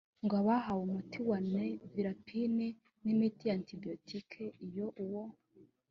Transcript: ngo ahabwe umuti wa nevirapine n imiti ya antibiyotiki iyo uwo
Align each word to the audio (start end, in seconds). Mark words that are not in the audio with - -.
ngo 0.23 0.33
ahabwe 0.57 0.81
umuti 0.89 1.19
wa 1.29 1.37
nevirapine 1.51 2.67
n 3.03 3.05
imiti 3.13 3.43
ya 3.47 3.53
antibiyotiki 3.57 4.43
iyo 4.67 4.87
uwo 5.03 5.23